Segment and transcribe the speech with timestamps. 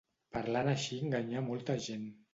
[0.37, 2.13] Parlant així enganyà a molta gent.